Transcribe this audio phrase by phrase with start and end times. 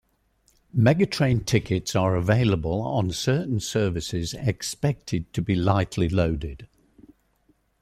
[0.75, 6.67] Megatrain tickets are available on certain services expected to be lightly loaded.